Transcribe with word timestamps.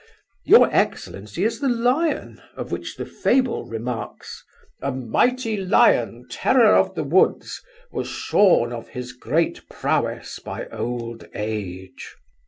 Your 0.45 0.67
excellency 0.73 1.43
is 1.43 1.59
the 1.59 1.69
lion 1.69 2.41
of 2.55 2.71
which 2.71 2.95
the 2.95 3.05
fable 3.05 3.65
remarks: 3.67 4.43
'A 4.81 4.91
mighty 4.93 5.55
lion, 5.57 6.25
terror 6.27 6.75
of 6.75 6.95
the 6.95 7.03
woods, 7.03 7.61
Was 7.91 8.07
shorn 8.07 8.73
of 8.73 8.87
his 8.87 9.13
great 9.13 9.69
prowess 9.69 10.39
by 10.39 10.65
old 10.69 11.27
age. 11.35 12.15